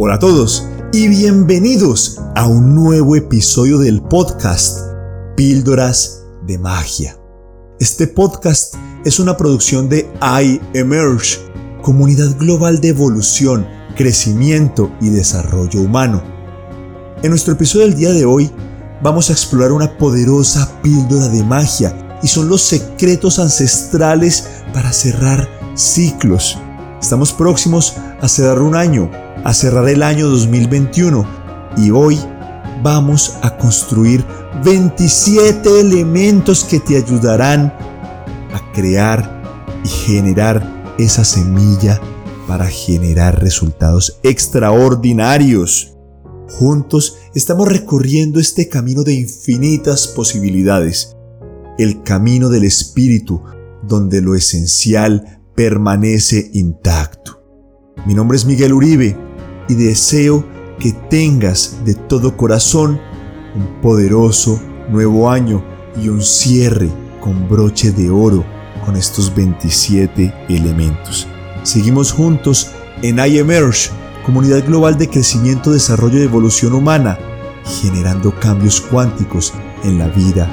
[0.00, 4.78] Hola a todos y bienvenidos a un nuevo episodio del podcast
[5.36, 7.18] Píldoras de Magia.
[7.80, 11.40] Este podcast es una producción de iEmerge,
[11.82, 13.66] comunidad global de evolución,
[13.96, 16.22] crecimiento y desarrollo humano.
[17.24, 18.52] En nuestro episodio del día de hoy
[19.02, 25.48] vamos a explorar una poderosa píldora de magia y son los secretos ancestrales para cerrar
[25.74, 26.56] ciclos.
[27.00, 29.10] Estamos próximos a cerrar un año
[29.44, 31.26] a cerrar el año 2021
[31.76, 32.18] y hoy
[32.82, 34.24] vamos a construir
[34.64, 37.72] 27 elementos que te ayudarán
[38.52, 42.00] a crear y generar esa semilla
[42.46, 45.94] para generar resultados extraordinarios.
[46.58, 51.16] Juntos estamos recorriendo este camino de infinitas posibilidades,
[51.78, 53.42] el camino del espíritu,
[53.82, 57.42] donde lo esencial permanece intacto.
[58.06, 59.16] Mi nombre es Miguel Uribe
[59.68, 60.46] y deseo
[60.78, 63.00] que tengas de todo corazón
[63.56, 65.64] un poderoso nuevo año
[66.00, 66.88] y un cierre
[67.20, 68.44] con broche de oro
[68.86, 71.26] con estos 27 elementos.
[71.64, 72.70] Seguimos juntos
[73.02, 73.90] en iEmerge,
[74.24, 77.18] comunidad global de crecimiento, desarrollo y evolución humana,
[77.82, 80.48] generando cambios cuánticos en la vida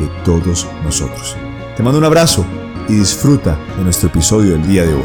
[0.00, 1.36] de todos nosotros.
[1.76, 2.44] Te mando un abrazo
[2.88, 5.02] y disfruta de nuestro episodio del día de hoy.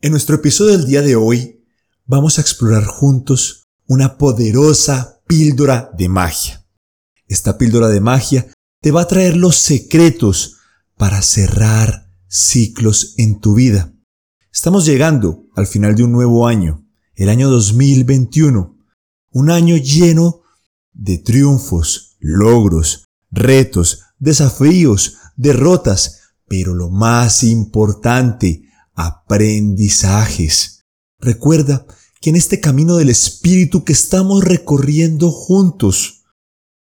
[0.00, 1.64] En nuestro episodio del día de hoy
[2.04, 6.66] vamos a explorar juntos una poderosa píldora de magia.
[7.28, 8.48] Esta píldora de magia
[8.80, 10.56] te va a traer los secretos
[10.96, 13.94] para cerrar ciclos en tu vida.
[14.52, 16.81] Estamos llegando al final de un nuevo año,
[17.14, 18.78] el año 2021,
[19.30, 20.42] un año lleno
[20.92, 28.62] de triunfos, logros, retos, desafíos, derrotas, pero lo más importante,
[28.94, 30.82] aprendizajes.
[31.18, 31.86] Recuerda
[32.20, 36.24] que en este camino del Espíritu que estamos recorriendo juntos,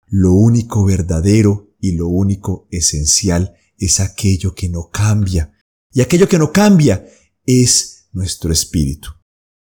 [0.07, 5.53] lo único verdadero y lo único esencial es aquello que no cambia.
[5.91, 7.05] Y aquello que no cambia
[7.45, 9.09] es nuestro espíritu.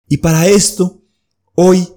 [0.08, 1.04] Y para esto,
[1.56, 1.88] hoy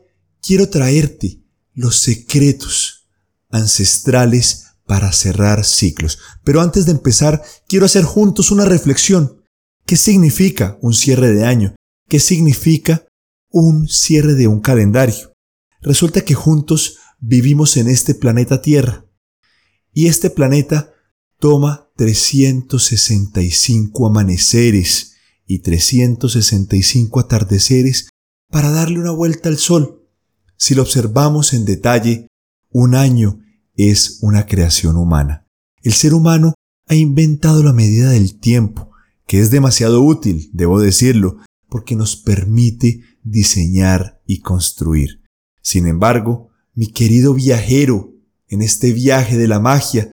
[0.41, 1.43] quiero traerte
[1.75, 3.09] los secretos
[3.51, 6.19] ancestrales para cerrar ciclos.
[6.45, 9.45] Pero antes de empezar, quiero hacer juntos una reflexión.
[9.85, 11.75] ¿Qué significa un cierre de año?
[12.09, 13.07] ¿Qué significa
[13.51, 15.33] un cierre de un calendario?
[15.81, 19.05] Resulta que juntos vivimos en este planeta Tierra.
[19.93, 20.95] Y este planeta
[21.39, 25.17] toma 365 amaneceres
[25.49, 28.11] y 365 atardeceres
[28.51, 30.07] para darle una vuelta al sol.
[30.57, 32.29] Si lo observamos en detalle,
[32.71, 33.41] un año
[33.75, 35.47] es una creación humana.
[35.83, 36.55] El ser humano
[36.87, 38.91] ha inventado la medida del tiempo,
[39.27, 41.39] que es demasiado útil, debo decirlo,
[41.69, 45.23] porque nos permite diseñar y construir.
[45.63, 48.15] Sin embargo, mi querido viajero,
[48.49, 50.11] en este viaje de la magia,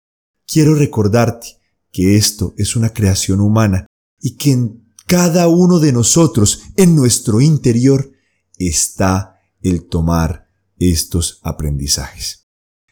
[0.48, 1.58] quiero recordarte
[1.92, 3.88] que esto es una creación humana
[4.20, 4.79] y que en
[5.10, 8.12] cada uno de nosotros, en nuestro interior,
[8.60, 12.48] está el tomar estos aprendizajes.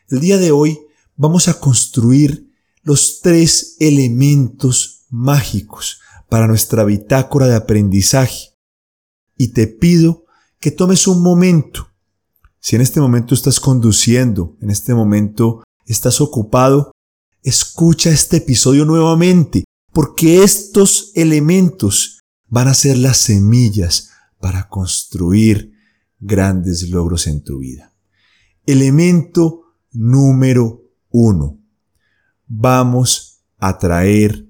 [0.09, 0.79] El día de hoy
[1.15, 2.51] vamos a construir
[2.81, 8.55] los tres elementos mágicos para nuestra bitácora de aprendizaje.
[9.37, 10.25] Y te pido
[10.59, 11.87] que tomes un momento.
[12.59, 16.91] Si en este momento estás conduciendo, en este momento estás ocupado,
[17.43, 19.65] escucha este episodio nuevamente,
[19.97, 25.73] porque estos elementos van a ser las semillas para construir
[26.19, 27.95] grandes logros en tu vida.
[28.67, 31.59] Elemento número uno.
[32.45, 34.47] Vamos a traer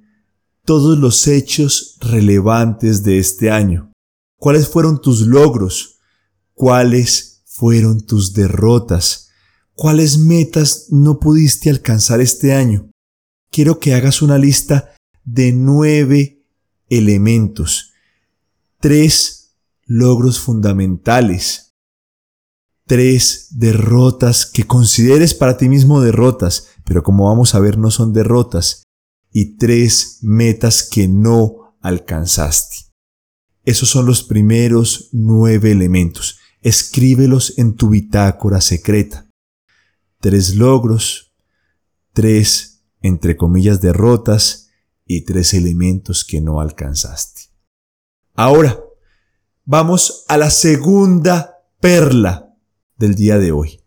[0.66, 3.94] todos los hechos relevantes de este año.
[4.36, 6.02] ¿Cuáles fueron tus logros?
[6.56, 9.30] ¿Cuáles fueron tus derrotas?
[9.76, 12.92] ¿Cuáles metas no pudiste alcanzar este año?
[13.50, 14.92] Quiero que hagas una lista
[15.28, 16.46] de nueve
[16.90, 17.92] elementos.
[18.80, 21.76] Tres logros fundamentales.
[22.86, 28.14] Tres derrotas que consideres para ti mismo derrotas, pero como vamos a ver no son
[28.14, 28.84] derrotas,
[29.30, 32.78] y tres metas que no alcanzaste.
[33.66, 36.40] Esos son los primeros nueve elementos.
[36.62, 39.30] Escríbelos en tu bitácora secreta.
[40.22, 41.36] Tres logros,
[42.14, 44.67] tres, entre comillas, derrotas
[45.08, 47.42] y tres elementos que no alcanzaste.
[48.36, 48.80] Ahora,
[49.66, 52.54] vamos a la segunda perla
[52.98, 53.80] del día de hoy.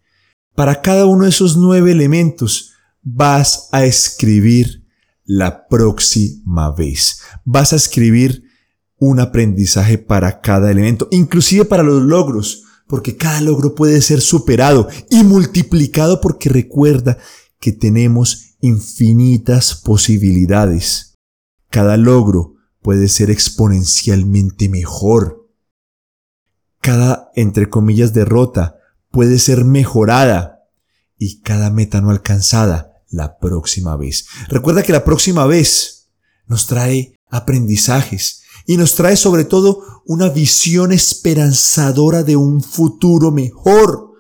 [0.55, 2.72] Para cada uno de esos nueve elementos
[3.02, 4.87] vas a escribir
[5.25, 7.20] la próxima vez.
[7.44, 8.44] Vas a escribir
[8.99, 14.88] un aprendizaje para cada elemento, inclusive para los logros, porque cada logro puede ser superado
[15.11, 17.19] y multiplicado porque recuerda
[17.61, 21.09] que tenemos infinitas posibilidades.
[21.70, 25.49] Cada logro puede ser exponencialmente mejor.
[26.81, 28.76] Cada, entre comillas, derrota
[29.11, 30.64] puede ser mejorada
[31.19, 34.26] y cada meta no alcanzada la próxima vez.
[34.49, 36.11] Recuerda que la próxima vez
[36.46, 44.11] nos trae aprendizajes y nos trae sobre todo una visión esperanzadora de un futuro mejor.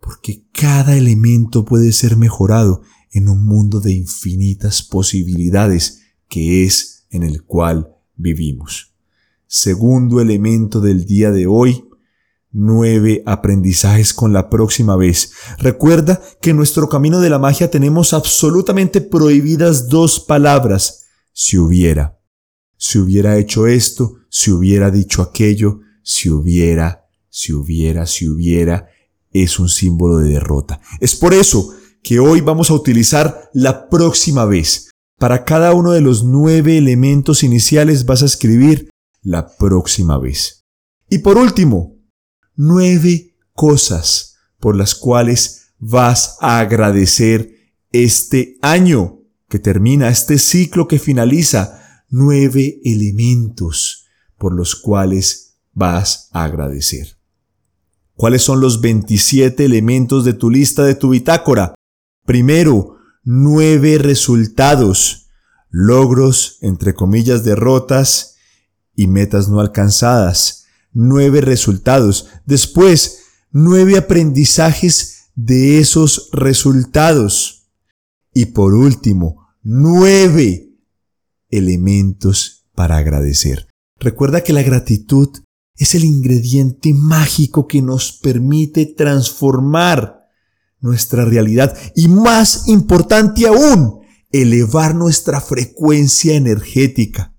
[0.00, 2.82] Porque cada elemento puede ser mejorado
[3.12, 5.99] en un mundo de infinitas posibilidades
[6.30, 8.94] que es en el cual vivimos.
[9.46, 11.84] Segundo elemento del día de hoy,
[12.52, 15.32] nueve aprendizajes con la próxima vez.
[15.58, 21.06] Recuerda que en nuestro camino de la magia tenemos absolutamente prohibidas dos palabras.
[21.32, 22.18] Si hubiera.
[22.76, 28.88] Si hubiera hecho esto, si hubiera dicho aquello, si hubiera, si hubiera, si hubiera,
[29.32, 30.80] es un símbolo de derrota.
[31.00, 34.89] Es por eso que hoy vamos a utilizar la próxima vez.
[35.20, 38.88] Para cada uno de los nueve elementos iniciales vas a escribir
[39.20, 40.64] la próxima vez.
[41.10, 41.98] Y por último,
[42.56, 47.54] nueve cosas por las cuales vas a agradecer
[47.92, 49.18] este año
[49.50, 54.06] que termina, este ciclo que finaliza, nueve elementos
[54.38, 57.18] por los cuales vas a agradecer.
[58.14, 61.74] ¿Cuáles son los 27 elementos de tu lista de tu bitácora?
[62.24, 65.28] Primero, nueve resultados,
[65.68, 68.36] logros, entre comillas, derrotas
[68.94, 70.60] y metas no alcanzadas
[70.92, 72.28] nueve resultados.
[72.46, 77.70] Después, nueve aprendizajes de esos resultados.
[78.32, 80.76] Y por último, nueve
[81.48, 83.68] elementos para agradecer.
[83.98, 85.28] Recuerda que la gratitud
[85.76, 90.19] es el ingrediente mágico que nos permite transformar
[90.80, 94.00] nuestra realidad y más importante aún,
[94.32, 97.34] elevar nuestra frecuencia energética.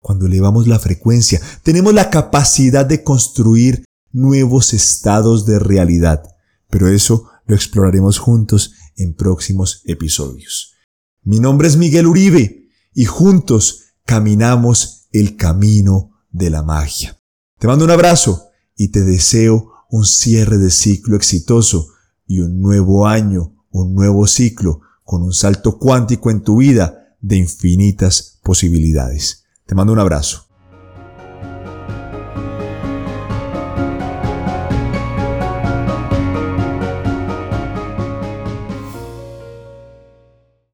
[0.00, 6.22] Cuando elevamos la frecuencia, tenemos la capacidad de construir nuevos estados de realidad.
[6.68, 10.74] Pero eso lo exploraremos juntos en próximos episodios.
[11.22, 17.18] Mi nombre es Miguel Uribe y juntos caminamos el camino de la magia.
[17.58, 21.91] Te mando un abrazo y te deseo un cierre de ciclo exitoso
[22.32, 27.36] y un nuevo año, un nuevo ciclo con un salto cuántico en tu vida de
[27.36, 29.44] infinitas posibilidades.
[29.66, 30.46] Te mando un abrazo.